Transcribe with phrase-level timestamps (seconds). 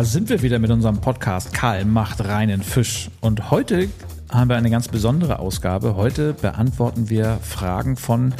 [0.00, 3.10] Da sind wir wieder mit unserem Podcast Karl macht reinen Fisch.
[3.20, 3.90] Und heute
[4.30, 5.94] haben wir eine ganz besondere Ausgabe.
[5.94, 8.32] Heute beantworten wir Fragen von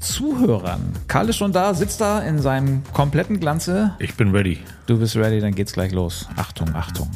[0.00, 0.80] Zuhörern.
[1.06, 3.94] Karl ist schon da, sitzt da in seinem kompletten Glanze.
[4.00, 4.58] Ich bin ready.
[4.86, 6.28] Du bist ready, dann geht's gleich los.
[6.34, 7.08] Achtung, Achtung.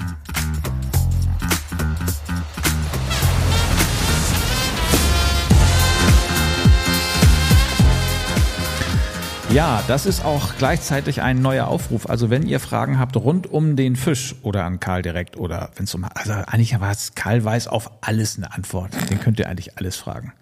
[9.50, 12.10] Ja, das ist auch gleichzeitig ein neuer Aufruf.
[12.10, 15.84] Also wenn ihr Fragen habt rund um den Fisch oder an Karl direkt oder wenn
[15.84, 18.92] es um, also eigentlich was, Karl weiß auf alles eine Antwort.
[19.08, 20.34] Den könnt ihr eigentlich alles fragen.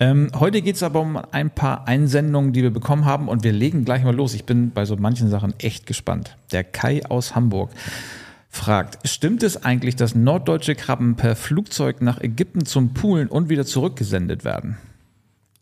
[0.00, 3.86] Ähm, heute geht's aber um ein paar Einsendungen, die wir bekommen haben und wir legen
[3.86, 4.34] gleich mal los.
[4.34, 6.36] Ich bin bei so manchen Sachen echt gespannt.
[6.52, 7.70] Der Kai aus Hamburg
[8.50, 13.64] fragt, stimmt es eigentlich, dass norddeutsche Krabben per Flugzeug nach Ägypten zum Poolen und wieder
[13.64, 14.76] zurückgesendet werden?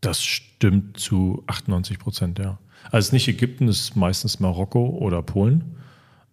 [0.01, 2.59] Das stimmt zu 98 Prozent, ja.
[2.91, 5.77] Also nicht Ägypten, es ist meistens Marokko oder Polen.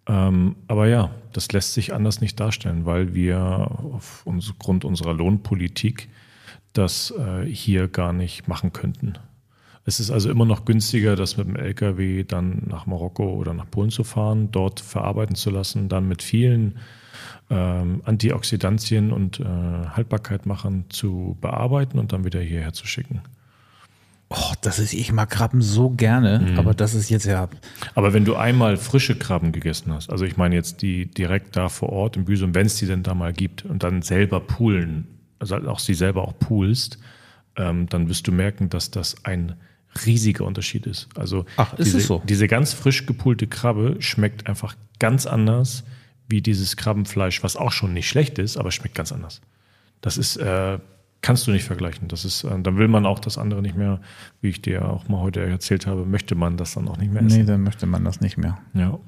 [0.08, 3.72] Ähm, aber ja, das lässt sich anders nicht darstellen, weil wir
[4.22, 6.10] aufgrund unserer Lohnpolitik
[6.74, 9.18] das äh, hier gar nicht machen könnten.
[9.86, 13.70] Es ist also immer noch günstiger, das mit dem LKW dann nach Marokko oder nach
[13.70, 16.80] Polen zu fahren, dort verarbeiten zu lassen, dann mit vielen
[17.52, 23.22] ähm, Antioxidantien und äh, Haltbarkeitmachern zu bearbeiten und dann wieder hierher zu schicken.
[24.30, 26.60] Oh, das ist, ich mag Krabben so gerne, mhm.
[26.60, 27.48] aber das ist jetzt ja.
[27.94, 31.70] Aber wenn du einmal frische Krabben gegessen hast, also ich meine jetzt die direkt da
[31.70, 35.08] vor Ort im Büsum, wenn es die denn da mal gibt und dann selber poolen,
[35.38, 36.98] also auch sie selber auch poolst,
[37.56, 39.56] ähm, dann wirst du merken, dass das ein
[40.06, 41.08] riesiger Unterschied ist.
[41.16, 42.22] Also Ach, ist diese, es so?
[42.26, 45.84] diese ganz frisch gepoolte Krabbe schmeckt einfach ganz anders
[46.28, 49.42] wie dieses Krabbenfleisch, was auch schon nicht schlecht ist, aber schmeckt ganz anders.
[50.02, 50.80] Das ist äh,
[51.26, 52.08] kannst du nicht vergleichen.
[52.08, 54.00] Das ist, äh, dann will man auch das andere nicht mehr,
[54.42, 57.24] wie ich dir auch mal heute erzählt habe, möchte man das dann auch nicht mehr
[57.24, 57.40] essen.
[57.40, 58.60] Nee, dann möchte man das nicht mehr.
[58.76, 59.00] Ja.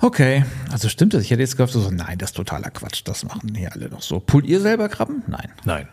[0.00, 1.22] Okay, also stimmt das?
[1.22, 3.02] Ich hätte jetzt gehofft, so, nein, das ist totaler Quatsch.
[3.04, 4.18] Das machen hier alle noch so.
[4.18, 5.22] Pult ihr selber Krabben?
[5.28, 5.48] Nein.
[5.64, 5.86] Nein.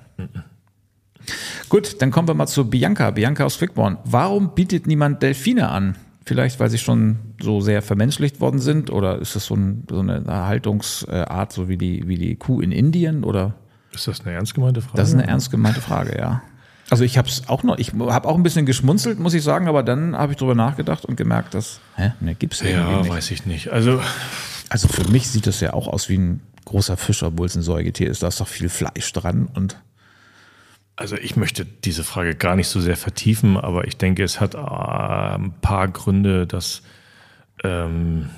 [1.69, 3.11] Gut, dann kommen wir mal zu Bianca.
[3.11, 3.99] Bianca aus Quickborn.
[4.03, 5.95] Warum bietet niemand Delfine an?
[6.25, 8.89] Vielleicht, weil sie schon so sehr vermenschlicht worden sind?
[8.89, 12.71] Oder ist das so, ein, so eine Haltungsart, so wie die, wie die Kuh in
[12.71, 13.23] Indien?
[13.23, 13.53] Oder
[13.97, 14.97] ist das eine ernst gemeinte Frage?
[14.97, 16.41] Das ist eine ernst gemeinte Frage, ja.
[16.89, 19.67] Also ich habe es auch noch, ich habe auch ein bisschen geschmunzelt, muss ich sagen,
[19.67, 23.09] aber dann habe ich drüber nachgedacht und gemerkt, dass, hä, ne, gibt's ja Ja, nicht.
[23.09, 23.69] weiß ich nicht.
[23.69, 24.01] Also,
[24.69, 27.61] also für mich sieht das ja auch aus wie ein großer Fisch, obwohl es ein
[27.61, 28.23] Säugetier ist.
[28.23, 29.77] Da ist doch viel Fleisch dran und
[30.99, 34.55] also ich möchte diese Frage gar nicht so sehr vertiefen, aber ich denke, es hat
[34.55, 36.81] äh, ein paar Gründe, dass
[37.63, 38.29] ähm,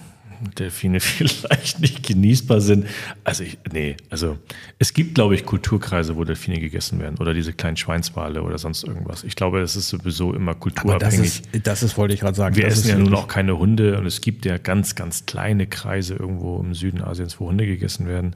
[0.57, 2.85] Delfine vielleicht nicht genießbar sind.
[3.23, 4.37] Also ich, nee, also
[4.77, 8.83] es gibt, glaube ich, Kulturkreise, wo Delfine gegessen werden oder diese kleinen Schweinswale oder sonst
[8.83, 9.23] irgendwas.
[9.23, 11.01] Ich glaube, es ist sowieso immer kulturabhängig.
[11.01, 12.55] Aber das ist, das ist wollte ich gerade sagen.
[12.55, 15.67] Wir das essen ja nun auch keine Hunde und es gibt ja ganz, ganz kleine
[15.67, 18.35] Kreise irgendwo im Süden Asiens, wo Hunde gegessen werden.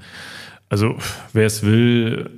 [0.74, 0.96] Also
[1.34, 2.32] wer es will,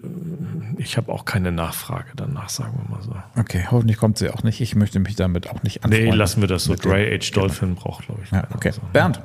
[0.78, 3.16] ich habe auch keine Nachfrage danach, sagen wir mal so.
[3.40, 4.60] Okay, hoffentlich kommt sie auch nicht.
[4.60, 6.10] Ich möchte mich damit auch nicht anfreunden.
[6.10, 6.76] Nee, lassen wir das so.
[6.76, 7.80] Dry Age Dolphin genau.
[7.80, 8.32] braucht, glaube ich.
[8.32, 8.72] Ja, okay.
[8.72, 8.82] So.
[8.92, 9.22] Bernd.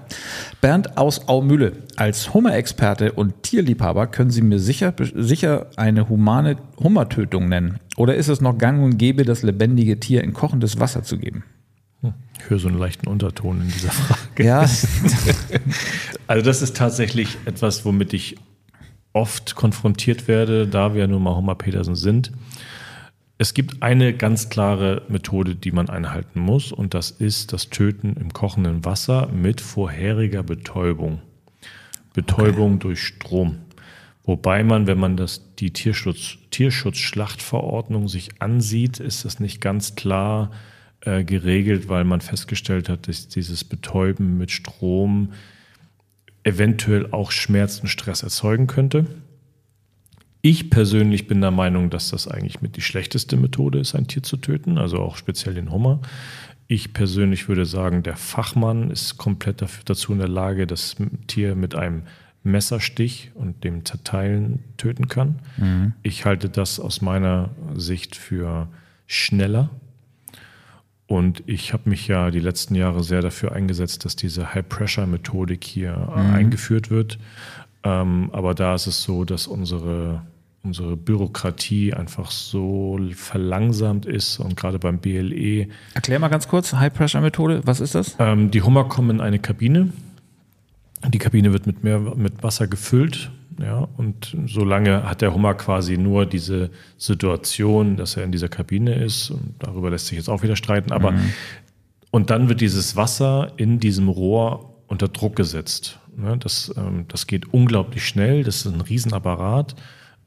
[0.61, 1.73] Bernd aus Aumühle.
[1.97, 7.81] Als Hummerexperte und Tierliebhaber können Sie mir sicher, sicher eine humane Hummertötung nennen.
[7.97, 11.43] Oder ist es noch gang und gäbe, das lebendige Tier in kochendes Wasser zu geben?
[12.03, 12.15] Hm.
[12.39, 14.45] Ich höre so einen leichten Unterton in dieser Frage.
[14.45, 14.61] Ja.
[16.29, 18.37] also das ist tatsächlich etwas, womit ich
[19.13, 22.33] oft konfrontiert werde, da wir nun mal Homer Petersen sind.
[23.39, 28.15] Es gibt eine ganz klare Methode, die man einhalten muss, und das ist das Töten
[28.21, 31.21] im kochenden Wasser mit vorheriger Betäubung.
[32.13, 32.81] Betäubung okay.
[32.81, 33.59] durch Strom.
[34.25, 40.51] Wobei man, wenn man das, die Tierschutz, Tierschutzschlachtverordnung sich ansieht, ist das nicht ganz klar
[41.01, 45.33] äh, geregelt, weil man festgestellt hat, dass dieses Betäuben mit Strom
[46.43, 49.07] eventuell auch Schmerz und Stress erzeugen könnte.
[50.43, 54.23] Ich persönlich bin der Meinung, dass das eigentlich mit die schlechteste Methode ist, ein Tier
[54.23, 56.01] zu töten, also auch speziell den Hummer.
[56.67, 60.97] Ich persönlich würde sagen, der Fachmann ist komplett dazu in der Lage, das
[61.27, 62.05] Tier mit einem
[62.43, 65.41] Messerstich und dem Zerteilen töten kann.
[65.59, 65.93] Mhm.
[66.03, 68.69] Ich halte das aus meiner Sicht für
[69.07, 69.69] schneller
[71.11, 75.91] und ich habe mich ja die letzten Jahre sehr dafür eingesetzt, dass diese High-Pressure-Methodik hier
[75.91, 76.35] äh, mhm.
[76.35, 77.19] eingeführt wird.
[77.83, 80.23] Ähm, aber da ist es so, dass unsere,
[80.63, 85.67] unsere Bürokratie einfach so verlangsamt ist und gerade beim BLE.
[85.95, 88.15] Erklär mal ganz kurz, High-Pressure-Methode, was ist das?
[88.21, 89.93] Ähm, die Hummer kommen in eine Kabine.
[91.09, 93.31] Die Kabine wird mit, mehr, mit Wasser gefüllt
[93.61, 98.95] ja, und solange hat der Hummer quasi nur diese Situation, dass er in dieser Kabine
[98.95, 99.31] ist.
[99.31, 100.93] Und darüber lässt sich jetzt auch wieder streiten.
[100.93, 101.33] Aber mhm.
[102.11, 105.99] und dann wird dieses Wasser in diesem Rohr unter Druck gesetzt.
[106.17, 106.39] Ne?
[106.39, 109.77] Das, ähm, das geht unglaublich schnell, das ist ein Riesenapparat,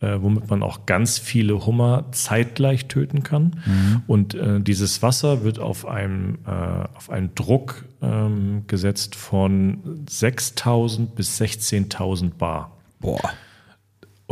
[0.04, 3.62] äh, womit man auch ganz viele Hummer zeitgleich töten kann.
[3.66, 4.02] Mhm.
[4.06, 6.50] Und äh, dieses Wasser wird auf einem, äh,
[6.96, 12.72] auf einen Druck ähm, gesetzt von 6000 bis 16.000 Bar.
[13.00, 13.22] Boah.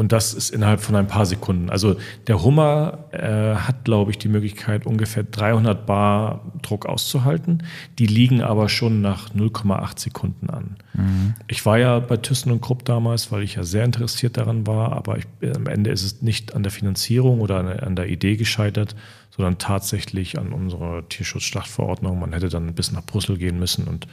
[0.01, 1.69] Und das ist innerhalb von ein paar Sekunden.
[1.69, 1.95] Also
[2.25, 7.61] der Hummer äh, hat, glaube ich, die Möglichkeit, ungefähr 300 Bar Druck auszuhalten.
[7.99, 10.77] Die liegen aber schon nach 0,8 Sekunden an.
[10.95, 11.35] Mhm.
[11.47, 14.93] Ich war ja bei Thyssen und Krupp damals, weil ich ja sehr interessiert daran war.
[14.93, 18.37] Aber ich, am Ende ist es nicht an der Finanzierung oder an, an der Idee
[18.37, 18.95] gescheitert,
[19.29, 22.19] sondern tatsächlich an unserer Tierschutzschlachtverordnung.
[22.19, 24.07] Man hätte dann bis nach Brüssel gehen müssen und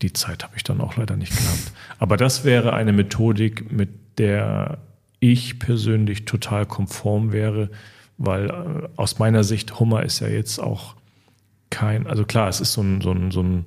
[0.00, 1.72] die Zeit habe ich dann auch leider nicht gehabt.
[1.98, 3.88] Aber das wäre eine Methodik, mit
[4.18, 4.78] der
[5.20, 7.70] ich persönlich total konform wäre,
[8.18, 10.94] weil äh, aus meiner Sicht Hummer ist ja jetzt auch
[11.70, 13.66] kein, also klar, es ist so ein, so ein, so ein,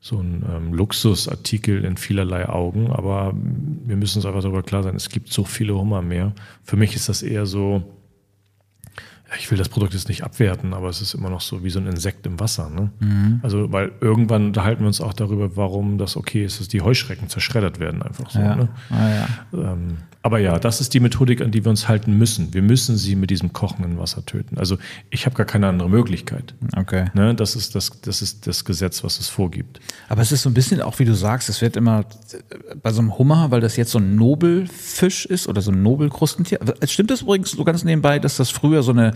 [0.00, 4.96] so ein ähm, Luxusartikel in vielerlei Augen, aber wir müssen uns einfach darüber klar sein,
[4.96, 6.32] es gibt so viele Hummer mehr.
[6.64, 7.82] Für mich ist das eher so,
[9.38, 11.78] ich will das Produkt jetzt nicht abwerten, aber es ist immer noch so wie so
[11.78, 12.70] ein Insekt im Wasser.
[12.70, 12.90] Ne?
[13.00, 13.40] Mhm.
[13.42, 17.28] Also, weil irgendwann unterhalten wir uns auch darüber, warum das okay ist, dass die Heuschrecken
[17.28, 18.38] zerschreddert werden, einfach so.
[18.38, 18.56] Ja.
[18.56, 18.68] Ne?
[18.90, 19.72] Ah, ja.
[19.72, 22.54] Ähm, aber ja, das ist die Methodik, an die wir uns halten müssen.
[22.54, 24.56] Wir müssen sie mit diesem kochenden Wasser töten.
[24.56, 24.78] Also
[25.10, 26.54] ich habe gar keine andere Möglichkeit.
[26.76, 27.06] Okay.
[27.14, 27.34] Ne?
[27.34, 29.80] Das, ist das, das ist das Gesetz, was es vorgibt.
[30.08, 32.04] Aber es ist so ein bisschen auch, wie du sagst, es wird immer
[32.82, 36.60] bei so einem Hummer, weil das jetzt so ein Nobelfisch ist oder so ein Nobelkrustentier.
[36.86, 39.14] Stimmt das übrigens so ganz nebenbei, dass das früher so eine,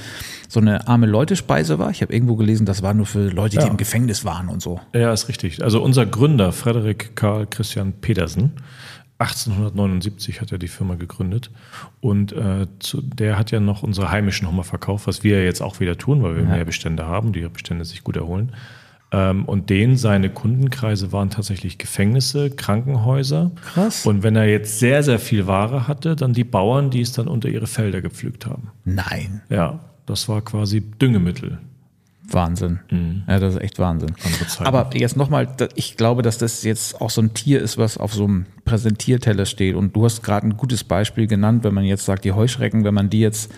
[0.48, 1.90] so eine arme Leute-Speise war?
[1.90, 3.70] Ich habe irgendwo gelesen, das war nur für Leute, die ja.
[3.70, 4.80] im Gefängnis waren und so.
[4.94, 5.62] Ja, ist richtig.
[5.62, 8.52] Also unser Gründer, Frederik Karl Christian Petersen,
[9.18, 11.50] 1879 hat er die Firma gegründet
[12.00, 15.80] und äh, zu, der hat ja noch unsere heimischen Hummer verkauft, was wir jetzt auch
[15.80, 16.50] wieder tun, weil wir ja.
[16.50, 18.52] mehr Bestände haben, die Bestände sich gut erholen.
[19.12, 23.52] Ähm, und den seine Kundenkreise waren tatsächlich Gefängnisse, Krankenhäuser.
[23.72, 24.04] Krass.
[24.04, 27.28] Und wenn er jetzt sehr, sehr viel Ware hatte, dann die Bauern, die es dann
[27.28, 28.70] unter ihre Felder gepflügt haben.
[28.84, 29.42] Nein.
[29.48, 31.58] Ja, das war quasi Düngemittel.
[32.28, 32.80] Wahnsinn.
[32.90, 33.22] Mhm.
[33.28, 34.14] Ja, das ist echt Wahnsinn.
[34.58, 38.14] Aber jetzt nochmal, ich glaube, dass das jetzt auch so ein Tier ist, was auf
[38.14, 39.76] so einem Präsentierteller steht.
[39.76, 42.94] Und du hast gerade ein gutes Beispiel genannt, wenn man jetzt sagt, die Heuschrecken, wenn
[42.94, 43.52] man die jetzt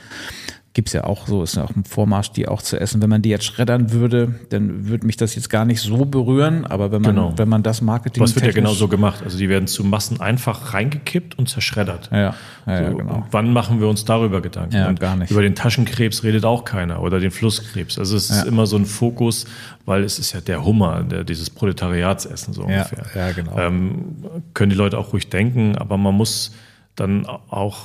[0.78, 3.02] gibt es ja auch so, ist ja auch ein Vormarsch, die auch zu essen.
[3.02, 6.64] Wenn man die jetzt schreddern würde, dann würde mich das jetzt gar nicht so berühren,
[6.64, 7.32] aber wenn man, genau.
[7.36, 8.22] wenn man das Marketing.
[8.22, 9.24] Was wird ja genau so gemacht?
[9.24, 12.10] Also die werden zu Massen einfach reingekippt und zerschreddert.
[12.12, 12.32] Ja, ja,
[12.64, 13.26] so, ja genau.
[13.32, 14.76] Wann machen wir uns darüber Gedanken?
[14.76, 15.32] Ja, und gar nicht.
[15.32, 17.98] Über den Taschenkrebs redet auch keiner oder den Flusskrebs.
[17.98, 18.36] Also es ja.
[18.36, 19.46] ist immer so ein Fokus,
[19.84, 23.04] weil es ist ja der Hummer, der, dieses Proletariatsessen so ungefähr.
[23.16, 23.58] Ja, ja genau.
[23.58, 24.14] Ähm,
[24.54, 26.54] können die Leute auch ruhig denken, aber man muss
[26.94, 27.78] dann auch,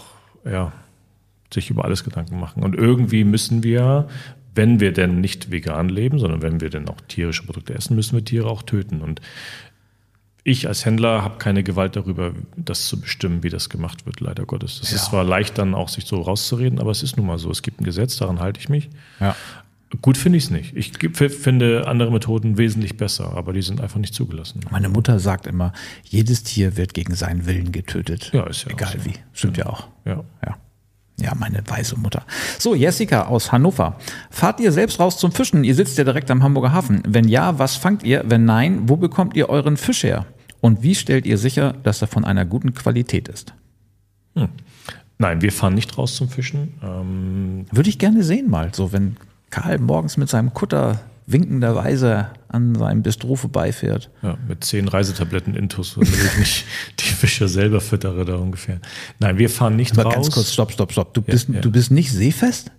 [0.45, 0.71] ja,
[1.53, 2.63] sich über alles Gedanken machen.
[2.63, 4.07] Und irgendwie müssen wir,
[4.55, 8.15] wenn wir denn nicht vegan leben, sondern wenn wir denn auch tierische Produkte essen, müssen
[8.15, 9.01] wir Tiere auch töten.
[9.01, 9.21] Und
[10.43, 14.45] ich als Händler habe keine Gewalt darüber, das zu bestimmen, wie das gemacht wird, leider
[14.45, 14.81] Gottes.
[14.83, 14.97] Es ja.
[14.97, 17.49] ist zwar leicht dann auch, sich so rauszureden, aber es ist nun mal so.
[17.49, 18.89] Es gibt ein Gesetz, daran halte ich mich.
[19.19, 19.35] Ja.
[20.01, 20.75] Gut finde ich es nicht.
[20.75, 20.91] Ich
[21.29, 24.61] finde andere Methoden wesentlich besser, aber die sind einfach nicht zugelassen.
[24.71, 25.71] Meine Mutter sagt immer,
[26.03, 28.31] jedes Tier wird gegen seinen Willen getötet.
[28.33, 29.05] Ja, ist ja Egal so.
[29.05, 29.13] wie.
[29.33, 29.87] Stimmt ja, ja auch.
[30.05, 30.23] Ja.
[30.45, 30.57] ja.
[31.23, 32.23] Ja, meine weise Mutter.
[32.59, 33.97] So, Jessica aus Hannover.
[34.29, 35.63] Fahrt ihr selbst raus zum Fischen?
[35.63, 37.01] Ihr sitzt ja direkt am Hamburger Hafen.
[37.07, 38.23] Wenn ja, was fangt ihr?
[38.27, 40.25] Wenn nein, wo bekommt ihr euren Fisch her?
[40.59, 43.53] Und wie stellt ihr sicher, dass er von einer guten Qualität ist?
[44.35, 44.49] Hm.
[45.17, 46.73] Nein, wir fahren nicht raus zum Fischen.
[46.83, 49.15] Ähm Würde ich gerne sehen mal, so wenn
[49.49, 54.09] Karl morgens mit seinem Kutter winkenderweise an seinem Bistro vorbeifährt.
[54.21, 56.65] Ja, mit zehn Reisetabletten Intus, damit ich nicht
[56.99, 58.79] die Fische selber füttere da ungefähr.
[59.19, 60.13] Nein, wir fahren nicht Aber raus.
[60.13, 61.13] ganz kurz, stopp, stopp, stopp.
[61.13, 61.61] Du bist, ja.
[61.61, 62.71] du bist nicht seefest?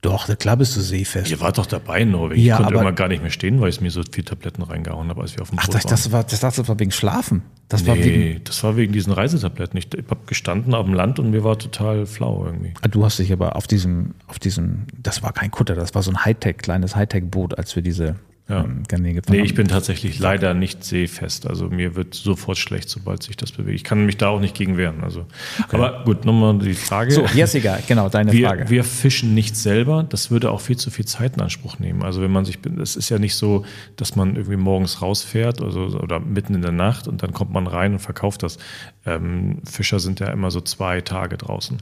[0.00, 1.28] Doch, klar bist du seefest.
[1.28, 2.40] Ihr wart doch dabei, Norwegen.
[2.40, 4.62] Ja, ich konnte aber- irgendwann gar nicht mehr stehen, weil ich mir so viele Tabletten
[4.62, 5.90] reingehauen habe, als wir auf dem Ach, Boot das, waren.
[5.90, 7.42] das, war, das, das war wegen Schlafen.
[7.68, 9.76] Das war wegen, nee, das war wegen diesen Reisetabletten.
[9.76, 12.74] Ich, ich habe gestanden auf dem Land und mir war total flau irgendwie.
[12.80, 16.02] Ah, Du hast dich aber auf diesem, auf diesem, das war kein Kutter, das war
[16.04, 18.14] so ein Hightech, kleines Hightech-Boot, als wir diese
[18.48, 18.64] Ja.
[18.64, 21.46] ähm, Garnelen gefahren Nee, ich bin tatsächlich leider nicht seefest.
[21.46, 23.76] Also mir wird sofort schlecht, sobald sich das bewegt.
[23.76, 25.04] Ich kann mich da auch nicht gegen wehren.
[25.04, 25.26] Also,
[25.70, 27.10] aber gut, nochmal die Frage.
[27.10, 28.70] So, Jessica, genau, deine wir, Frage.
[28.70, 30.02] wir fischen nicht selber.
[30.08, 32.02] Das würde auch viel zu viel Zeit in Anspruch nehmen.
[32.02, 35.82] Also wenn man sich, es ist ja nicht so, dass man irgendwie morgens rausfährt also,
[35.98, 38.56] oder mitten in der Nacht und dann kommt man rein und verkauft das.
[39.04, 41.78] Ähm, Fischer sind ja immer so zwei Tage draußen.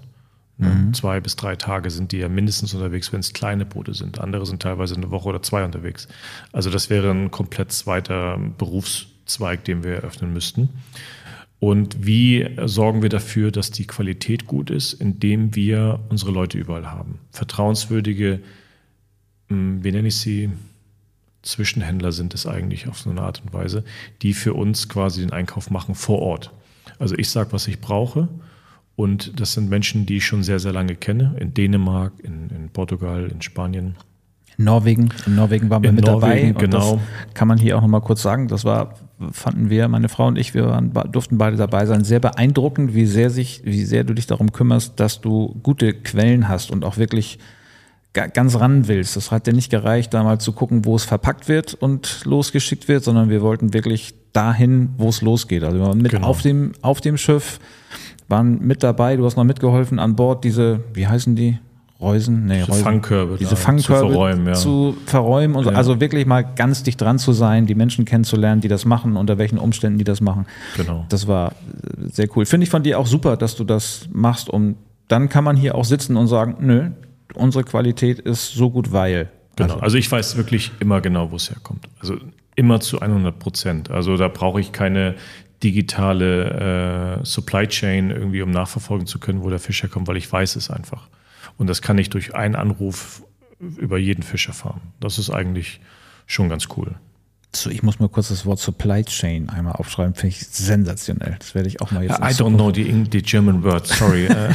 [0.58, 0.92] Ne?
[0.92, 4.20] Zwei bis drei Tage sind die ja mindestens unterwegs, wenn es kleine Boote sind.
[4.20, 6.08] Andere sind teilweise eine Woche oder zwei unterwegs.
[6.52, 10.70] Also das wäre ein komplett zweiter Berufszweig, den wir eröffnen müssten.
[11.58, 16.86] Und wie sorgen wir dafür, dass die Qualität gut ist, indem wir unsere Leute überall
[16.86, 17.18] haben?
[17.30, 18.40] Vertrauenswürdige,
[19.48, 20.50] mh, wie nenne ich sie?
[21.42, 23.84] Zwischenhändler sind es eigentlich auf so eine Art und Weise,
[24.22, 26.52] die für uns quasi den Einkauf machen vor Ort.
[26.98, 28.28] Also ich sage, was ich brauche.
[28.96, 31.36] Und das sind Menschen, die ich schon sehr, sehr lange kenne.
[31.38, 33.94] In Dänemark, in, in Portugal, in Spanien.
[34.58, 35.10] Norwegen.
[35.26, 36.66] In Norwegen waren wir In mit Norwegen, dabei.
[36.66, 36.98] Genau.
[37.34, 38.48] Kann man hier auch nochmal kurz sagen.
[38.48, 38.94] Das war,
[39.32, 42.04] fanden wir, meine Frau und ich, wir waren, durften beide dabei sein.
[42.04, 46.48] Sehr beeindruckend, wie sehr sich, wie sehr du dich darum kümmerst, dass du gute Quellen
[46.48, 47.38] hast und auch wirklich
[48.14, 49.14] ga- ganz ran willst.
[49.14, 52.88] Das hat dir nicht gereicht, da mal zu gucken, wo es verpackt wird und losgeschickt
[52.88, 55.64] wird, sondern wir wollten wirklich dahin, wo es losgeht.
[55.64, 56.26] Also wir waren mit Genau.
[56.28, 57.60] auf dem, auf dem Schiff,
[58.28, 61.58] waren mit dabei, du hast noch mitgeholfen an Bord, diese, wie heißen die?
[61.98, 62.44] Reusen?
[62.44, 62.84] Nee, Diese Reusen.
[62.84, 64.52] Fangkörbe Diese Fangkörbe zu verräumen, ja.
[64.52, 65.70] zu verräumen und so.
[65.70, 65.76] Ja.
[65.76, 69.38] also wirklich mal ganz dicht dran zu sein, die Menschen kennenzulernen, die das machen, unter
[69.38, 70.46] welchen Umständen die das machen.
[70.76, 71.06] Genau.
[71.08, 72.44] Das war äh, sehr cool.
[72.44, 74.76] Finde ich von dir auch super, dass du das machst und
[75.08, 76.90] dann kann man hier auch sitzen und sagen, nö,
[77.34, 79.30] unsere Qualität ist so gut, weil.
[79.56, 79.78] Genau.
[79.78, 81.88] Also ich weiß wirklich immer genau, wo es herkommt.
[82.00, 82.16] Also
[82.56, 83.90] immer zu 100 Prozent.
[83.90, 85.14] Also da brauche ich keine
[85.62, 90.30] digitale äh, Supply Chain irgendwie, um nachverfolgen zu können, wo der Fisch herkommt, weil ich
[90.30, 91.08] weiß es einfach.
[91.58, 93.22] Und das kann ich durch einen Anruf
[93.58, 94.80] über jeden Fisch erfahren.
[95.00, 95.80] Das ist eigentlich
[96.26, 96.94] schon ganz cool.
[97.54, 101.36] So, ich muss mal kurz das Wort Supply Chain einmal aufschreiben, finde ich sensationell.
[101.38, 102.18] Das werde ich auch mal jetzt.
[102.18, 104.26] I don't know the, the German word, sorry.
[104.26, 104.50] äh,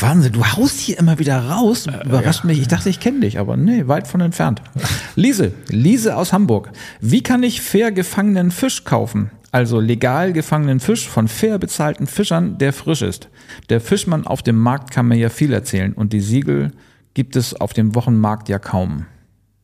[0.00, 1.86] Wahnsinn, du haust hier immer wieder raus.
[1.86, 2.58] Überrascht mich.
[2.60, 4.62] Ich dachte, ich kenne dich, aber nee, weit von entfernt.
[5.16, 6.70] Lise, Lise aus Hamburg.
[7.00, 9.30] Wie kann ich fair gefangenen Fisch kaufen?
[9.52, 13.28] Also legal gefangenen Fisch von fair bezahlten Fischern, der frisch ist.
[13.68, 16.70] Der Fischmann auf dem Markt kann mir ja viel erzählen und die Siegel
[17.14, 19.06] gibt es auf dem Wochenmarkt ja kaum.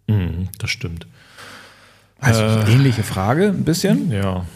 [0.08, 1.06] mhm, das stimmt.
[2.18, 4.10] Also ähnliche Frage, ein bisschen.
[4.10, 4.46] Ja,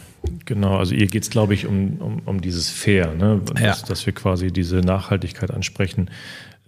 [0.45, 0.77] genau.
[0.77, 3.39] Also ihr geht es, glaube ich, um, um, um dieses Fair, ne?
[3.59, 3.77] Ja.
[3.87, 6.09] dass wir quasi diese Nachhaltigkeit ansprechen,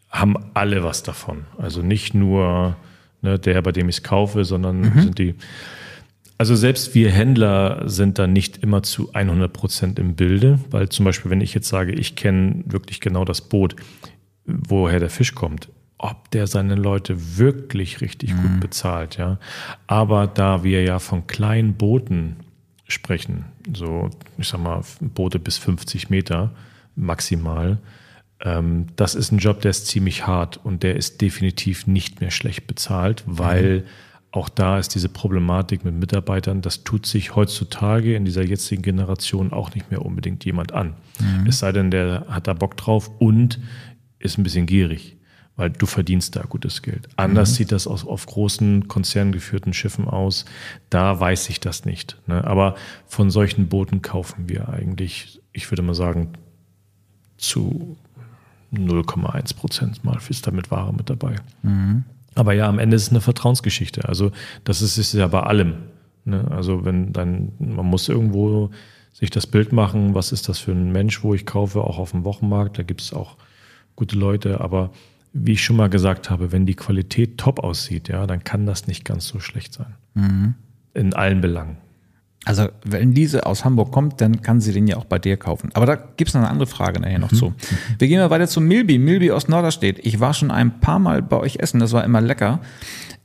[0.10, 1.46] haben alle was davon.
[1.58, 2.78] Also nicht nur
[3.24, 5.34] ne, der, bei dem ich es kaufe, sondern sind die.
[6.38, 11.06] Also selbst wir Händler sind da nicht immer zu 100 Prozent im Bilde, weil zum
[11.06, 13.76] Beispiel, wenn ich jetzt sage, ich kenne wirklich genau das Boot,
[14.46, 19.40] woher der Fisch kommt, ob der seine Leute wirklich richtig gut bezahlt, ja.
[19.88, 22.38] Aber da wir ja von kleinen Booten
[22.88, 26.52] sprechen, so, ich sag mal, Boote bis 50 Meter
[26.96, 27.78] maximal,
[28.44, 32.32] ähm, das ist ein Job, der ist ziemlich hart und der ist definitiv nicht mehr
[32.32, 33.86] schlecht bezahlt, weil
[34.32, 39.54] auch da ist diese Problematik mit Mitarbeitern, das tut sich heutzutage in dieser jetzigen Generation
[39.54, 40.96] auch nicht mehr unbedingt jemand an.
[41.48, 43.60] Es sei denn, der hat da Bock drauf und
[44.18, 45.18] ist ein bisschen gierig,
[45.56, 47.08] weil du verdienst da gutes Geld.
[47.16, 50.46] Anders sieht das aus, auf großen konzerngeführten Schiffen aus.
[50.90, 52.18] Da weiß ich das nicht.
[52.26, 52.44] Ne?
[52.44, 52.74] Aber
[53.06, 56.30] von solchen Booten kaufen wir eigentlich, ich würde mal sagen,
[57.38, 57.98] zu
[58.74, 61.36] 0,1 Prozent mal ist da mit Ware mit dabei.
[62.36, 64.08] Aber ja, am Ende ist es eine Vertrauensgeschichte.
[64.08, 64.32] Also
[64.64, 65.76] das ist es ja bei allem.
[66.26, 66.46] Ne?
[66.50, 68.72] Also wenn dann, man muss irgendwo
[69.14, 72.12] sich das Bild machen, was ist das für ein Mensch, wo ich kaufe, auch auf
[72.12, 72.80] dem Wochenmarkt.
[72.80, 73.38] Da gibt es auch
[73.96, 74.90] gute Leute, aber
[75.34, 78.88] wie ich schon mal gesagt habe, wenn die Qualität top aussieht, ja, dann kann das
[78.88, 79.96] nicht ganz so schlecht sein.
[80.94, 81.78] In allen Belangen.
[82.46, 85.70] Also, wenn Lise aus Hamburg kommt, dann kann sie den ja auch bei dir kaufen.
[85.74, 87.54] Aber da gibt's noch eine andere Frage nachher noch zu.
[88.00, 88.98] Wir gehen mal weiter zu Milby.
[88.98, 90.00] Milby aus Norderstedt.
[90.06, 92.60] Ich war schon ein paar Mal bei euch essen, das war immer lecker.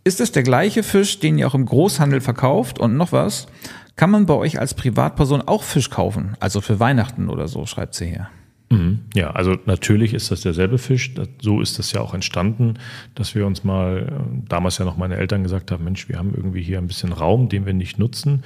[0.05, 2.79] Ist es der gleiche Fisch, den ihr auch im Großhandel verkauft?
[2.79, 3.49] Und noch was?
[3.97, 6.37] Kann man bei euch als Privatperson auch Fisch kaufen?
[6.39, 8.29] Also für Weihnachten oder so, schreibt sie hier.
[8.71, 9.01] Mhm.
[9.15, 11.15] Ja, also natürlich ist das derselbe Fisch.
[11.41, 12.75] So ist das ja auch entstanden,
[13.15, 16.35] dass wir uns mal, äh, damals ja noch meine Eltern gesagt haben, Mensch, wir haben
[16.35, 18.45] irgendwie hier ein bisschen Raum, den wir nicht nutzen.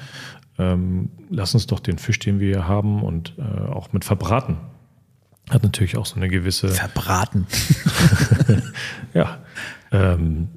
[0.59, 4.59] Ähm, lass uns doch den Fisch, den wir hier haben und äh, auch mit verbraten.
[5.51, 7.47] Hat natürlich auch so eine gewisse, Verbraten.
[9.15, 9.39] ja,
[9.91, 10.49] ähm,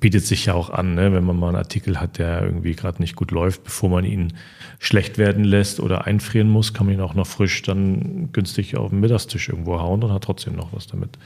[0.00, 1.12] bietet sich ja auch an, ne?
[1.12, 4.34] wenn man mal einen Artikel hat, der irgendwie gerade nicht gut läuft, bevor man ihn
[4.78, 8.90] schlecht werden lässt oder einfrieren muss, kann man ihn auch noch frisch dann günstig auf
[8.90, 11.18] den Mittagstisch irgendwo hauen und hat trotzdem noch was damit.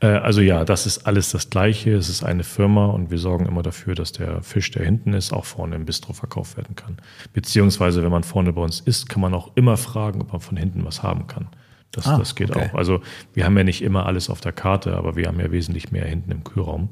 [0.00, 1.94] Äh, also ja, das ist alles das Gleiche.
[1.94, 5.32] Es ist eine Firma und wir sorgen immer dafür, dass der Fisch, der hinten ist,
[5.32, 6.96] auch vorne im Bistro verkauft werden kann.
[7.32, 10.56] Beziehungsweise, wenn man vorne bei uns isst, kann man auch immer fragen, ob man von
[10.56, 11.48] hinten was haben kann.
[11.92, 12.70] Das, Ah, das geht okay.
[12.70, 12.74] auch.
[12.74, 13.00] Also
[13.34, 16.04] wir haben ja nicht immer alles auf der Karte, aber wir haben ja wesentlich mehr
[16.04, 16.90] hinten im Kühlraum.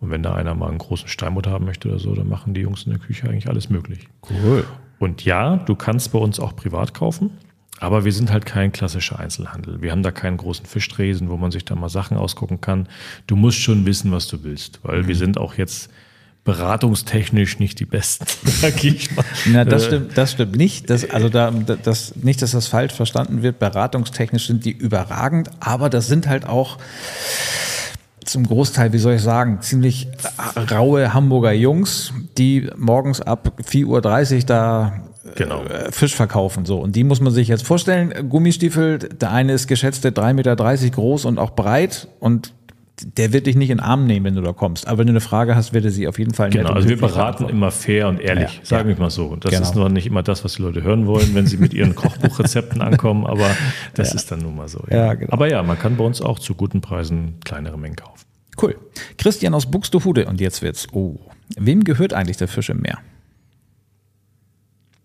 [0.00, 2.60] Und wenn da einer mal einen großen Steinbutt haben möchte oder so, dann machen die
[2.60, 4.08] Jungs in der Küche eigentlich alles möglich.
[4.30, 4.64] Cool.
[4.98, 7.30] Und ja, du kannst bei uns auch privat kaufen,
[7.80, 9.82] aber wir sind halt kein klassischer Einzelhandel.
[9.82, 12.88] Wir haben da keinen großen Fischtresen, wo man sich da mal Sachen ausgucken kann.
[13.26, 15.90] Du musst schon wissen, was du willst, weil wir sind auch jetzt
[16.44, 19.24] beratungstechnisch nicht die Besten, sag ich mal.
[19.46, 20.88] Na, das Äh, stimmt, das stimmt nicht.
[20.88, 23.58] Das, also da, das, nicht, dass das falsch verstanden wird.
[23.58, 26.78] Beratungstechnisch sind die überragend, aber das sind halt auch
[28.28, 30.08] zum Großteil, wie soll ich sagen, ziemlich
[30.70, 33.86] raue Hamburger Jungs, die morgens ab 4.30
[34.34, 34.92] Uhr da
[35.34, 35.64] Genau.
[35.64, 36.64] äh, Fisch verkaufen.
[36.64, 36.78] So.
[36.78, 38.28] Und die muss man sich jetzt vorstellen.
[38.28, 42.54] Gummistiefel, der eine ist geschätzte 3,30 Meter groß und auch breit und
[43.02, 44.86] der wird dich nicht in den Arm nehmen, wenn du da kommst.
[44.88, 46.88] Aber wenn du eine Frage hast, wird er sie auf jeden Fall nett Genau, also
[46.88, 48.96] wir beraten immer fair und ehrlich, Ja, sagen ja.
[48.96, 49.36] wir mal so.
[49.36, 49.62] Das Genau.
[49.62, 52.80] ist nur nicht immer das, was die Leute hören wollen, wenn sie mit ihren Kochbuchrezepten
[52.82, 53.48] ankommen, aber
[53.94, 54.82] das ist dann nun mal so.
[54.90, 55.32] Ja, genau.
[55.32, 58.24] Aber ja, man kann bei uns auch zu guten Preisen kleinere Mengen kaufen.
[58.60, 58.76] Cool.
[59.18, 60.86] Christian aus Buxtehude und jetzt wird's.
[60.92, 61.16] Oh.
[61.56, 62.98] Wem gehört eigentlich der Fisch im Meer?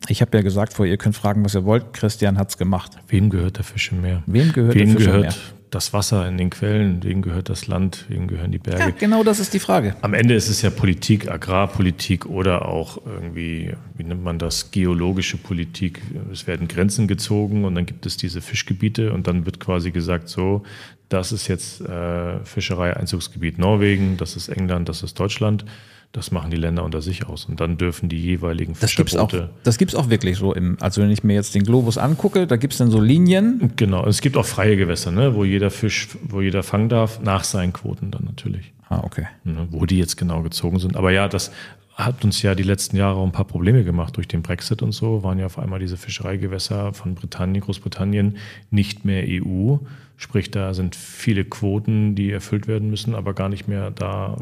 [0.09, 1.93] Ich habe ja gesagt vorher, ihr könnt fragen, was ihr wollt.
[1.93, 2.97] Christian hat's gemacht.
[3.07, 4.21] Wem gehört der Fisch im Meer?
[4.25, 5.33] Wem gehört Wem der Fisch im gehört Meer?
[5.73, 7.03] Das Wasser in den Quellen?
[7.03, 8.05] Wem gehört das Land?
[8.07, 8.83] Wem gehören die Berge?
[8.83, 9.95] Ja, genau das ist die Frage.
[10.01, 15.37] Am Ende ist es ja Politik, Agrarpolitik oder auch irgendwie, wie nennt man das, geologische
[15.37, 16.01] Politik.
[16.31, 20.29] Es werden Grenzen gezogen und dann gibt es diese Fischgebiete und dann wird quasi gesagt,
[20.29, 20.63] so,
[21.09, 25.65] das ist jetzt äh, Fischerei-Einzugsgebiet Norwegen, das ist England, das ist Deutschland.
[26.13, 29.31] Das machen die Länder unter sich aus und dann dürfen die jeweiligen Das gibt's auch,
[29.31, 29.53] Fischerboote.
[29.63, 32.55] das gibt's auch wirklich so im, also wenn ich mir jetzt den Globus angucke, da
[32.55, 33.71] gibt's dann so Linien.
[33.77, 37.43] Genau, es gibt auch freie Gewässer, ne, wo jeder Fisch, wo jeder fangen darf, nach
[37.43, 38.73] seinen Quoten dann natürlich.
[38.89, 39.25] Ah, okay.
[39.43, 40.95] ne, wo die jetzt genau gezogen sind.
[40.95, 41.51] Aber ja, das
[41.95, 44.91] hat uns ja die letzten Jahre auch ein paar Probleme gemacht durch den Brexit und
[44.91, 45.23] so.
[45.23, 48.37] Waren ja auf einmal diese Fischereigewässer von Britannien, Großbritannien
[48.71, 49.77] nicht mehr EU.
[50.17, 54.37] Sprich, da sind viele Quoten, die erfüllt werden müssen, aber gar nicht mehr da.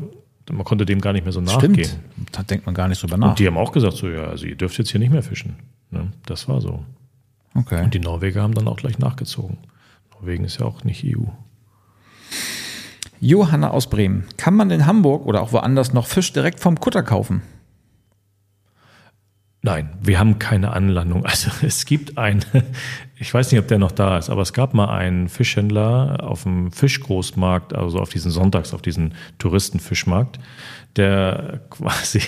[0.50, 1.76] Man konnte dem gar nicht mehr so nachgehen.
[1.76, 2.00] Stimmt.
[2.32, 3.30] Da denkt man gar nicht drüber nach.
[3.30, 5.56] Und die haben auch gesagt, so ja, also ihr dürft jetzt hier nicht mehr fischen.
[5.92, 6.12] Ne?
[6.26, 6.84] Das war so.
[7.54, 7.84] Okay.
[7.84, 9.58] Und die Norweger haben dann auch gleich nachgezogen.
[10.14, 11.24] Norwegen ist ja auch nicht EU.
[13.20, 14.26] Johanna aus Bremen.
[14.38, 17.44] Kann man in Hamburg oder auch woanders noch Fisch direkt vom Kutter kaufen?
[19.64, 21.26] Nein, wir haben keine Anlandung.
[21.32, 22.44] Also es gibt einen,
[23.20, 26.44] ich weiß nicht, ob der noch da ist, aber es gab mal einen Fischhändler auf
[26.44, 30.40] dem Fischgroßmarkt, also auf diesen Sonntags, auf diesen Touristenfischmarkt,
[30.96, 32.22] der quasi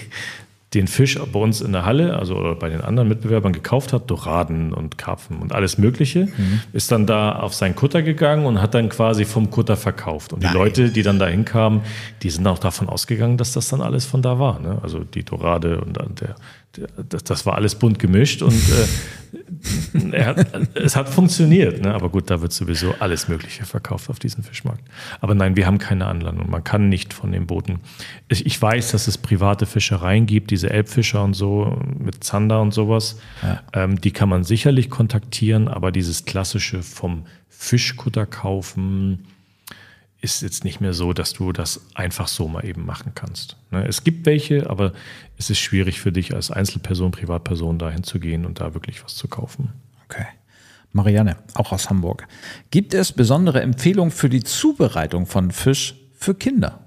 [0.74, 4.10] den Fisch bei uns in der Halle, also oder bei den anderen Mitbewerbern gekauft hat,
[4.10, 6.30] Doraden und Karpfen und alles Mögliche,
[6.72, 10.34] ist dann da auf seinen Kutter gegangen und hat dann quasi vom Kutter verkauft.
[10.34, 10.56] Und die Nein.
[10.56, 11.82] Leute, die dann da hinkamen,
[12.24, 14.60] die sind auch davon ausgegangen, dass das dann alles von da war.
[14.60, 14.80] Ne?
[14.82, 16.36] Also die Dorade und der
[17.10, 18.54] das, das war alles bunt gemischt und
[20.12, 21.82] äh, hat, es hat funktioniert.
[21.82, 21.94] Ne?
[21.94, 24.84] Aber gut, da wird sowieso alles Mögliche verkauft auf diesem Fischmarkt.
[25.22, 26.50] Aber nein, wir haben keine Anlandung.
[26.50, 27.80] Man kann nicht von den Booten.
[28.28, 32.74] Ich, ich weiß, dass es private Fischereien gibt, diese Elbfischer und so mit Zander und
[32.74, 33.20] sowas.
[33.74, 39.26] Ähm, die kann man sicherlich kontaktieren, aber dieses klassische vom Fischkutter kaufen,
[40.24, 43.58] ist jetzt nicht mehr so, dass du das einfach so mal eben machen kannst.
[43.72, 44.94] Ne, Es gibt welche, aber
[45.38, 49.16] es ist schwierig für dich als Einzelperson, Privatperson dahin zu gehen und da wirklich was
[49.16, 49.74] zu kaufen.
[50.06, 50.26] Okay.
[50.94, 52.28] Marianne, auch aus Hamburg.
[52.72, 56.80] Gibt es besondere Empfehlungen für die Zubereitung von Fisch für Kinder?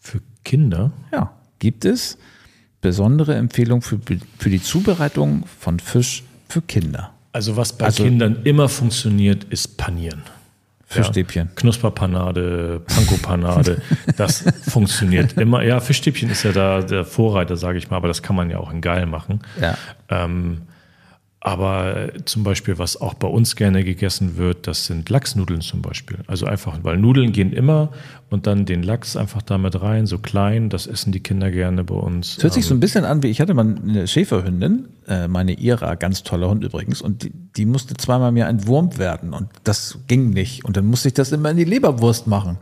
[0.00, 0.90] Für Kinder?
[1.12, 1.32] Ja.
[1.60, 2.18] Gibt es
[2.80, 4.00] besondere Empfehlungen für,
[4.38, 7.12] für die Zubereitung von Fisch für Kinder?
[7.32, 10.22] Also was bei Also- Kindern immer funktioniert, ist Panieren.
[10.94, 11.48] Fischstäbchen.
[11.48, 13.82] Ja, Knusperpanade, Pankopanade,
[14.16, 15.62] das funktioniert immer.
[15.62, 18.58] Ja, Fischstäbchen ist ja da der Vorreiter, sage ich mal, aber das kann man ja
[18.58, 19.40] auch in geil machen.
[19.60, 19.76] Ja.
[20.08, 20.62] Ähm,
[21.44, 26.16] aber zum Beispiel, was auch bei uns gerne gegessen wird, das sind Lachsnudeln zum Beispiel.
[26.26, 27.90] Also einfach, weil Nudeln gehen immer
[28.30, 31.96] und dann den Lachs einfach damit rein, so klein, das essen die Kinder gerne bei
[31.96, 32.38] uns.
[32.38, 35.52] Es hört sich so ein bisschen an, wie ich hatte mal eine Schäferhündin, äh, meine
[35.52, 39.98] Ira, ganz toller Hund übrigens, und die, die musste zweimal mir entwurmt werden und das
[40.06, 40.64] ging nicht.
[40.64, 42.56] Und dann musste ich das immer in die Leberwurst machen.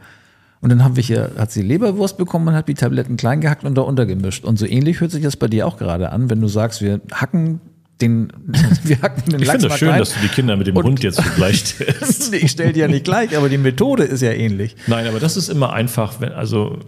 [0.60, 3.62] Und dann haben wir hier, hat sie Leberwurst bekommen und hat die Tabletten klein gehackt
[3.62, 4.44] und da untergemischt.
[4.44, 7.00] Und so ähnlich hört sich das bei dir auch gerade an, wenn du sagst, wir
[7.12, 7.60] hacken
[8.02, 8.32] den,
[8.84, 9.98] wir hacken den ich Lachs finde das schön, klein.
[10.00, 11.80] dass du die Kinder mit dem Und- Hund jetzt vergleichst.
[12.32, 14.76] ich stelle die ja nicht gleich, aber die Methode ist ja ähnlich.
[14.86, 16.78] Nein, aber das ist immer einfach, wenn, also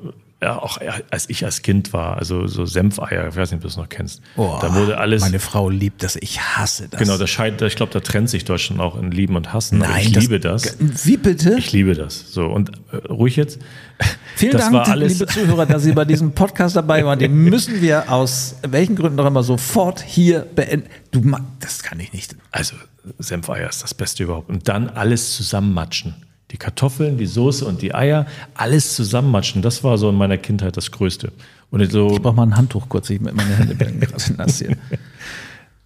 [0.42, 0.78] ja, auch
[1.10, 3.88] als ich als Kind war, also so Senfeier, ich weiß nicht, ob du das noch
[3.88, 4.20] kennst.
[4.36, 5.22] da wurde alles.
[5.22, 7.00] Meine Frau liebt das, ich hasse das.
[7.00, 9.82] Genau, das scheint, ich glaube, da trennt sich Deutschland auch in Lieben und Hassen.
[9.82, 10.76] aber Nein, ich liebe das.
[10.78, 11.56] Wie bitte?
[11.58, 12.32] Ich liebe das.
[12.32, 13.58] So, und äh, ruhig jetzt.
[14.36, 17.18] Vielen das Dank, liebe Zuhörer, dass Sie bei diesem Podcast dabei waren.
[17.18, 20.88] Den müssen wir aus welchen Gründen auch immer sofort hier beenden.
[21.10, 21.22] Du,
[21.60, 22.36] das kann ich nicht.
[22.50, 22.74] Also,
[23.18, 24.50] Senfeier ist das Beste überhaupt.
[24.50, 26.14] Und dann alles zusammenmatschen.
[26.54, 29.60] Die Kartoffeln, die Soße und die Eier, alles zusammenmatschen.
[29.60, 31.32] Das war so in meiner Kindheit das Größte.
[31.72, 34.58] Und so, Ich brauche mal ein Handtuch kurz, ich mit meine Hände werden gerade nass
[34.60, 34.76] hier.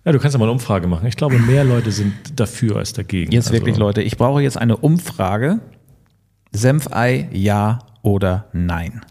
[0.04, 1.06] ja, du kannst ja mal eine Umfrage machen.
[1.06, 3.32] Ich glaube, mehr Leute sind dafür als dagegen.
[3.32, 5.60] Jetzt Also, wirklich, Leute, ich brauche jetzt eine Umfrage.
[6.52, 9.00] Senfei, ja oder nein?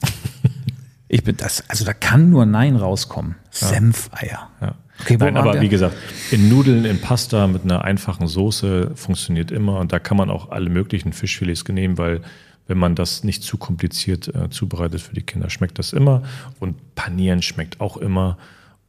[1.09, 3.35] Ich bin das, also da kann nur Nein rauskommen.
[3.49, 4.49] Senfeier.
[4.59, 4.75] Ja.
[4.99, 5.61] Okay, Nein, aber wir?
[5.61, 5.95] wie gesagt,
[6.31, 10.49] in Nudeln, in Pasta mit einer einfachen Soße funktioniert immer und da kann man auch
[10.49, 12.21] alle möglichen Fischfilets nehmen, weil
[12.67, 15.49] wenn man das nicht zu kompliziert äh, zubereitet für die Kinder.
[15.49, 16.23] Schmeckt das immer
[16.59, 18.37] und Panieren schmeckt auch immer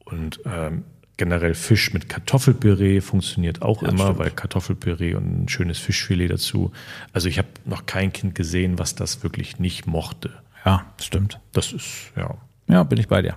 [0.05, 0.85] und ähm,
[1.17, 4.19] generell Fisch mit Kartoffelpüree funktioniert auch ja, immer, stimmt.
[4.19, 6.73] weil Kartoffelpüree und ein schönes Fischfilet dazu.
[7.13, 10.31] Also ich habe noch kein Kind gesehen, was das wirklich nicht mochte.
[10.65, 11.41] Ja, stimmt.
[11.53, 12.37] Das ist, ja.
[12.69, 13.37] Ja, bin ich bei dir.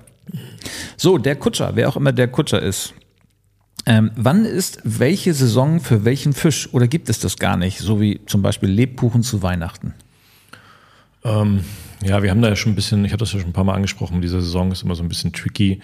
[0.97, 2.93] So, der Kutscher, wer auch immer der Kutscher ist.
[3.85, 7.79] Ähm, wann ist welche Saison für welchen Fisch oder gibt es das gar nicht?
[7.79, 9.95] So wie zum Beispiel Lebkuchen zu Weihnachten.
[11.23, 11.63] Ähm,
[12.03, 13.63] ja, wir haben da ja schon ein bisschen, ich habe das ja schon ein paar
[13.63, 15.81] Mal angesprochen, diese Saison ist immer so ein bisschen tricky.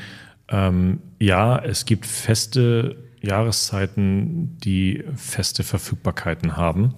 [0.49, 6.93] Ähm, ja, es gibt feste Jahreszeiten, die feste Verfügbarkeiten haben.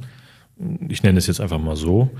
[0.87, 2.11] Ich nenne es jetzt einfach mal so.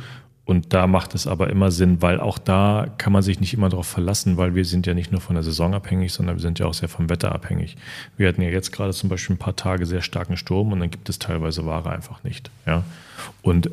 [0.49, 3.69] Und da macht es aber immer Sinn, weil auch da kann man sich nicht immer
[3.69, 6.57] darauf verlassen, weil wir sind ja nicht nur von der Saison abhängig, sondern wir sind
[6.57, 7.77] ja auch sehr vom Wetter abhängig.
[8.17, 10.89] Wir hatten ja jetzt gerade zum Beispiel ein paar Tage sehr starken Sturm und dann
[10.89, 12.49] gibt es teilweise Ware einfach nicht.
[12.65, 12.83] Ja?
[13.43, 13.69] Und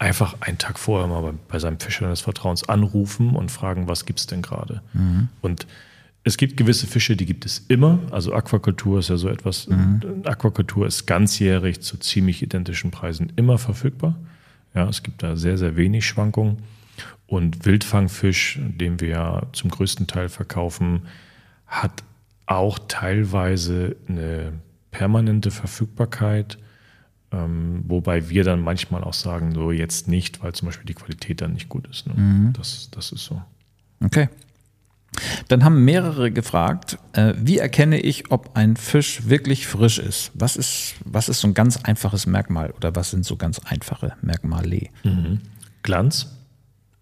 [0.00, 4.04] einfach einen Tag vorher mal bei, bei seinem Fischer des Vertrauens anrufen und fragen, was
[4.04, 4.82] gibt es denn gerade?
[4.94, 5.28] Mhm.
[5.42, 5.68] Und
[6.24, 8.00] es gibt gewisse Fische, die gibt es immer.
[8.10, 9.68] Also Aquakultur ist ja so etwas.
[9.68, 10.22] Mhm.
[10.24, 14.16] Aquakultur ist ganzjährig zu ziemlich identischen Preisen immer verfügbar.
[14.76, 16.58] Ja, es gibt da sehr, sehr wenig Schwankungen.
[17.26, 21.02] Und Wildfangfisch, den wir ja zum größten Teil verkaufen,
[21.66, 22.04] hat
[22.44, 24.52] auch teilweise eine
[24.92, 26.58] permanente Verfügbarkeit,
[27.32, 31.40] ähm, wobei wir dann manchmal auch sagen, so jetzt nicht, weil zum Beispiel die Qualität
[31.40, 32.06] dann nicht gut ist.
[32.06, 32.14] Ne?
[32.14, 32.52] Mhm.
[32.52, 33.42] Das, das ist so.
[34.04, 34.28] Okay.
[35.48, 40.30] Dann haben mehrere gefragt, äh, wie erkenne ich, ob ein Fisch wirklich frisch ist?
[40.34, 44.14] Was ist, was ist so ein ganz einfaches Merkmal oder was sind so ganz einfache
[44.22, 44.88] Merkmale?
[45.04, 45.40] Mhm.
[45.82, 46.36] Glanz,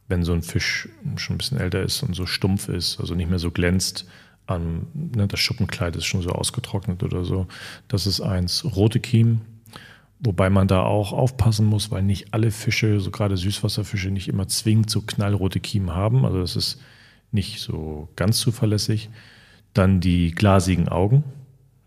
[0.08, 3.30] wenn so ein Fisch schon ein bisschen älter ist und so stumpf ist, also nicht
[3.30, 4.06] mehr so glänzt,
[4.46, 7.46] an, ne, das Schuppenkleid ist schon so ausgetrocknet oder so.
[7.88, 8.64] Das ist eins.
[8.76, 9.40] Rote Kiem,
[10.20, 14.46] wobei man da auch aufpassen muss, weil nicht alle Fische, so gerade Süßwasserfische, nicht immer
[14.48, 16.24] zwingend so knallrote Kiemen haben.
[16.26, 16.80] Also das ist
[17.34, 19.10] nicht so ganz zuverlässig.
[19.74, 21.24] Dann die glasigen Augen.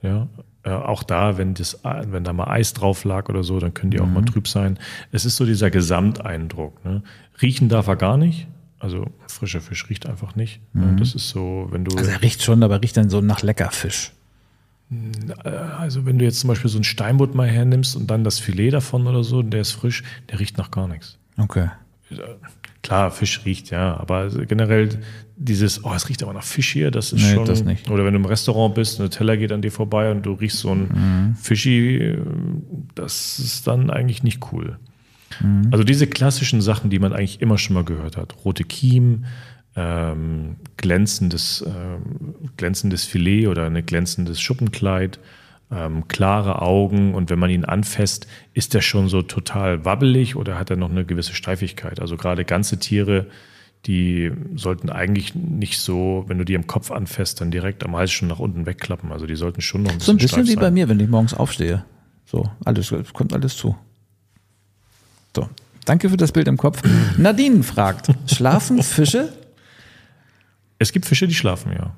[0.01, 0.27] Ja,
[0.63, 3.91] äh, auch da, wenn, das, wenn da mal Eis drauf lag oder so, dann können
[3.91, 4.03] die mhm.
[4.03, 4.27] auch mal mhm.
[4.27, 4.77] trüb sein.
[5.11, 6.83] Es ist so dieser Gesamteindruck.
[6.83, 7.03] Ne?
[7.41, 8.47] Riechen darf er gar nicht.
[8.79, 10.59] Also frischer Fisch riecht einfach nicht.
[10.73, 10.97] Mhm.
[10.97, 11.97] Das ist so, wenn du.
[11.97, 14.11] Also er riecht schon, aber riecht dann so nach Leckerfisch.
[15.43, 18.39] Äh, also wenn du jetzt zum Beispiel so ein Steinbutt mal hernimmst und dann das
[18.39, 21.17] Filet davon oder so, der ist frisch, der riecht nach gar nichts.
[21.37, 21.69] Okay.
[22.87, 24.87] Klar, Fisch riecht, ja, aber generell
[25.35, 27.43] dieses, oh, es riecht aber nach Fisch hier, das ist nee, schon.
[27.43, 27.89] Das nicht.
[27.89, 30.59] Oder wenn du im Restaurant bist, ein Teller geht an dir vorbei und du riechst
[30.59, 31.35] so ein mhm.
[31.35, 32.15] Fischi,
[32.95, 34.79] das ist dann eigentlich nicht cool.
[35.41, 35.67] Mhm.
[35.71, 38.37] Also diese klassischen Sachen, die man eigentlich immer schon mal gehört hat.
[38.45, 39.25] Rote Kiem,
[39.75, 45.19] ähm, glänzendes, ähm, glänzendes Filet oder ein glänzendes Schuppenkleid,
[45.71, 50.57] ähm, klare Augen und wenn man ihn anfasst, ist er schon so total wabbelig oder
[50.57, 51.99] hat er noch eine gewisse Steifigkeit?
[51.99, 53.27] Also gerade ganze Tiere,
[53.85, 58.11] die sollten eigentlich nicht so, wenn du die im Kopf anfasst, dann direkt am Hals
[58.11, 59.11] schon nach unten wegklappen.
[59.11, 60.59] Also die sollten schon noch ein bisschen So ein bisschen wie sein.
[60.61, 61.83] bei mir, wenn ich morgens aufstehe.
[62.25, 63.77] So, alles, kommt alles zu.
[65.35, 65.49] So,
[65.85, 66.81] danke für das Bild im Kopf.
[67.17, 69.33] Nadine fragt, schlafen Fische?
[70.79, 71.93] Es gibt Fische, die schlafen, ja.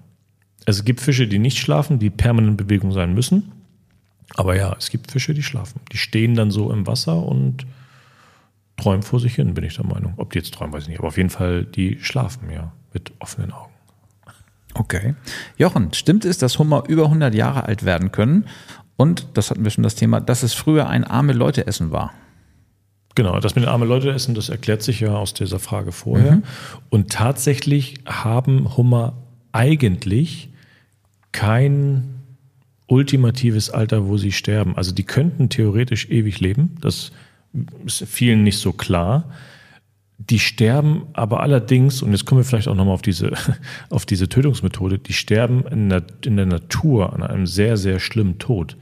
[0.66, 3.52] Es gibt Fische, die nicht schlafen, die permanent in Bewegung sein müssen.
[4.36, 5.82] Aber ja, es gibt Fische, die schlafen.
[5.92, 7.66] Die stehen dann so im Wasser und
[8.78, 10.14] träumen vor sich hin, bin ich der Meinung.
[10.18, 11.00] Ob die jetzt träumen, weiß ich nicht.
[11.00, 13.74] Aber auf jeden Fall, die schlafen ja mit offenen Augen.
[14.76, 15.16] Okay.
[15.58, 18.46] Jochen, stimmt es, dass Hummer über 100 Jahre alt werden können?
[18.96, 22.14] Und, das hatten wir schon das Thema, dass es früher ein arme Leute-Essen war?
[23.16, 26.38] Genau, das mit den armen Leute essen, das erklärt sich ja aus dieser Frage vorher.
[26.38, 26.44] Mhm.
[26.90, 29.14] Und tatsächlich haben Hummer
[29.52, 30.50] eigentlich
[31.32, 32.19] kein
[32.90, 34.76] ultimatives Alter, wo sie sterben.
[34.76, 36.76] Also die könnten theoretisch ewig leben.
[36.82, 37.12] Das
[37.86, 39.32] ist vielen nicht so klar.
[40.18, 43.32] Die sterben aber allerdings, und jetzt kommen wir vielleicht auch nochmal auf diese,
[43.90, 48.38] auf diese Tötungsmethode, die sterben in der, in der Natur an einem sehr, sehr schlimmen
[48.38, 48.76] Tod.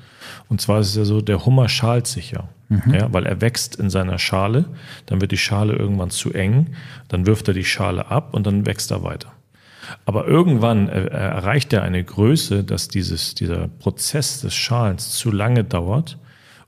[0.49, 2.49] Und zwar ist es ja so, der Hummer schalt sich ja.
[2.69, 2.93] Mhm.
[2.93, 3.13] ja.
[3.13, 4.65] Weil er wächst in seiner Schale,
[5.05, 6.67] dann wird die Schale irgendwann zu eng,
[7.07, 9.31] dann wirft er die Schale ab und dann wächst er weiter.
[10.05, 16.17] Aber irgendwann erreicht er eine Größe, dass dieses, dieser Prozess des Schalens zu lange dauert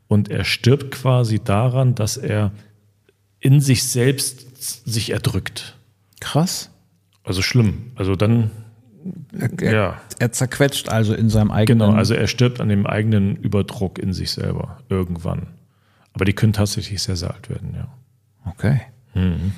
[0.08, 2.52] und er stirbt quasi daran, dass er
[3.40, 5.78] in sich selbst sich erdrückt.
[6.20, 6.72] Krass.
[7.24, 7.92] Also schlimm.
[7.96, 8.52] Also dann.
[9.62, 10.02] Er, ja.
[10.20, 11.80] er zerquetscht also in seinem eigenen.
[11.80, 15.48] Genau, also er stirbt an dem eigenen Überdruck in sich selber irgendwann.
[16.14, 17.88] Aber die können tatsächlich sehr, sehr alt werden, ja.
[18.46, 18.82] Okay.
[19.14, 19.54] Mhm.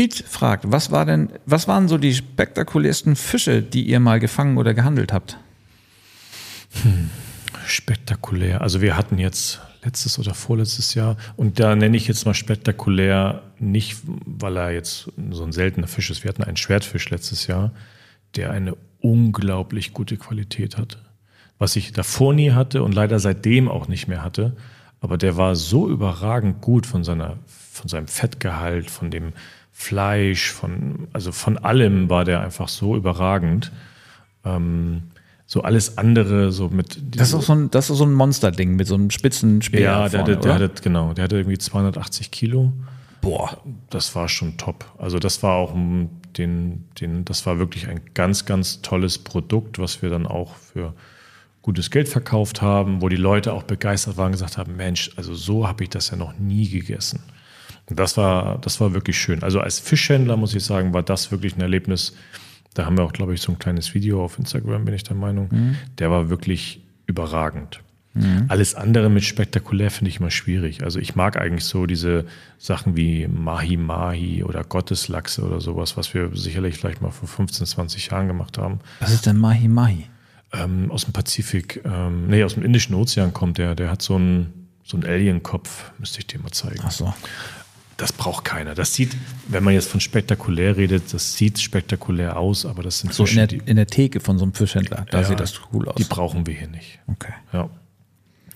[0.00, 4.56] Pete fragt, was war denn, was waren so die spektakulärsten Fische, die ihr mal gefangen
[4.56, 5.36] oder gehandelt habt?
[6.82, 7.10] Hm,
[7.66, 8.62] spektakulär.
[8.62, 13.42] Also wir hatten jetzt letztes oder vorletztes Jahr und da nenne ich jetzt mal spektakulär
[13.58, 16.24] nicht, weil er jetzt so ein seltener Fisch ist.
[16.24, 17.70] Wir hatten einen Schwertfisch letztes Jahr,
[18.36, 20.96] der eine unglaublich gute Qualität hatte.
[21.58, 24.56] Was ich davor nie hatte und leider seitdem auch nicht mehr hatte.
[25.02, 29.34] Aber der war so überragend gut von seiner, von seinem Fettgehalt, von dem
[29.80, 33.72] Fleisch, von, also von allem war der einfach so überragend.
[34.44, 35.04] Ähm,
[35.46, 37.00] so alles andere, so mit.
[37.16, 39.80] Das ist auch so ein, das ist so ein Monsterding mit so einem spitzen Speer.
[39.80, 42.74] Ja, der, vorne, hatte, der hatte, genau, der hatte irgendwie 280 Kilo.
[43.22, 43.56] Boah.
[43.88, 44.84] Das war schon top.
[44.98, 45.74] Also das war auch
[46.36, 50.92] den, den, das war wirklich ein ganz, ganz tolles Produkt, was wir dann auch für
[51.62, 55.34] gutes Geld verkauft haben, wo die Leute auch begeistert waren und gesagt haben, Mensch, also
[55.34, 57.20] so habe ich das ja noch nie gegessen.
[57.90, 59.42] Das war, das war wirklich schön.
[59.42, 62.14] Also als Fischhändler muss ich sagen, war das wirklich ein Erlebnis.
[62.74, 65.16] Da haben wir auch, glaube ich, so ein kleines Video auf Instagram, bin ich der
[65.16, 65.76] Meinung.
[65.98, 67.80] Der war wirklich überragend.
[68.48, 70.82] Alles andere mit spektakulär finde ich immer schwierig.
[70.82, 72.24] Also ich mag eigentlich so diese
[72.58, 77.66] Sachen wie Mahi Mahi oder Gotteslachse oder sowas, was wir sicherlich vielleicht mal vor 15,
[77.66, 78.80] 20 Jahren gemacht haben.
[78.98, 80.06] Was ist denn Mahi Mahi?
[80.52, 83.76] Ähm, aus dem Pazifik, ähm, nee, aus dem Indischen Ozean kommt der.
[83.76, 86.80] Der hat so einen, so einen Alien-Kopf, müsste ich dir mal zeigen.
[86.82, 87.14] Ach so.
[88.00, 88.74] Das braucht keiner.
[88.74, 89.14] Das sieht,
[89.48, 93.36] wenn man jetzt von spektakulär redet, das sieht spektakulär aus, aber das sind So in
[93.36, 95.04] der, die, in der Theke von so einem Fischhändler.
[95.10, 95.96] Da ja, sieht das cool aus.
[95.96, 96.98] Die brauchen wir hier nicht.
[97.08, 97.34] Okay.
[97.52, 97.68] Ja.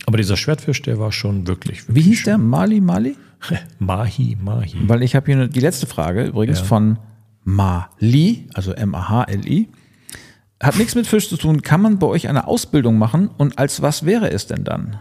[0.06, 2.38] Aber dieser Schwertfisch, der war schon wirklich, Wie wirklich hieß der?
[2.38, 3.16] Mali Mali?
[3.78, 4.76] Mahi, Mahi.
[4.88, 6.64] Weil ich habe hier die letzte Frage übrigens Ja.
[6.64, 6.98] von
[7.42, 9.68] Mali, also M-A-H-L-I.
[10.62, 11.60] Hat nichts mit Fisch zu tun.
[11.60, 14.96] Kann man bei euch eine Ausbildung machen und als was wäre es denn dann?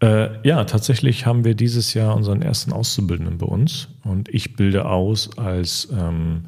[0.00, 4.86] Äh, ja, tatsächlich haben wir dieses Jahr unseren ersten Auszubildenden bei uns und ich bilde
[4.86, 6.46] aus als ähm,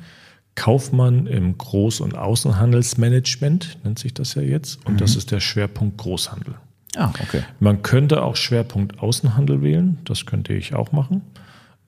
[0.54, 4.84] Kaufmann im Groß- und Außenhandelsmanagement, nennt sich das ja jetzt.
[4.86, 6.54] Und das ist der Schwerpunkt Großhandel.
[6.96, 7.42] Ah, okay.
[7.58, 11.22] Man könnte auch Schwerpunkt Außenhandel wählen, das könnte ich auch machen.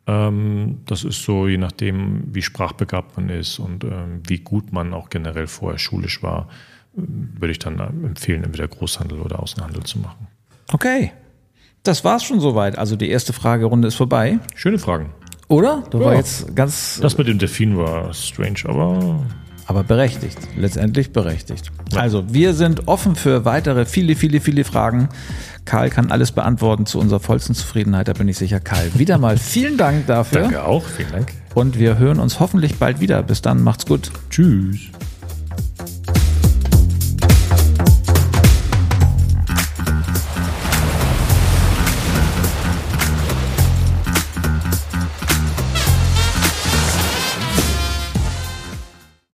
[0.07, 4.95] Ähm, das ist so, je nachdem, wie sprachbegabt man ist und ähm, wie gut man
[4.95, 6.49] auch generell vorher schulisch war,
[6.95, 10.29] würde ich dann empfehlen, entweder Großhandel oder Außenhandel zu machen.
[10.73, 11.13] Okay.
[11.85, 12.77] Das war's schon soweit.
[12.79, 14.39] Also die erste Fragerunde ist vorbei.
[14.55, 15.11] Schöne Fragen.
[15.49, 15.85] Oder?
[15.91, 16.19] Du war Ja.
[16.19, 19.21] jetzt ganz, Das mit dem Delfin war strange, aber
[19.67, 20.37] aber berechtigt.
[20.59, 21.71] Letztendlich berechtigt.
[21.95, 25.09] Also, wir sind offen für weitere viele, viele, viele Fragen.
[25.65, 28.61] Karl kann alles beantworten zu unserer vollsten Zufriedenheit, da bin ich sicher.
[28.61, 30.43] Karl, wieder mal vielen Dank dafür.
[30.43, 30.85] danke auch.
[30.85, 31.33] Vielen Dank.
[31.55, 33.23] Und wir hören uns hoffentlich bald wieder.
[33.23, 34.11] Bis dann, macht's gut.
[34.29, 34.81] Tschüss.